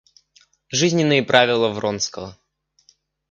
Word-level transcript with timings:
Жизненные 0.71 1.21
правила 1.21 1.67
Вронского. 1.69 2.35